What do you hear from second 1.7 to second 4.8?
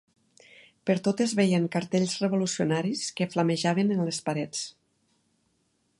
cartells revolucionaris, que flamejaven en les parets